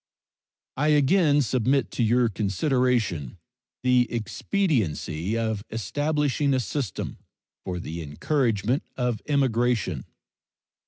I 0.77 0.87
again 0.87 1.43
submit 1.43 1.91
to 1.91 2.01
your 2.01 2.27
consideration 2.27 3.37
the 3.83 4.11
expediency 4.11 5.37
of 5.37 5.63
establishing 5.69 6.55
a 6.55 6.59
system 6.59 7.19
for 7.63 7.79
the 7.79 8.01
encouragement 8.01 8.81
of 8.97 9.21
immigration. 9.27 10.05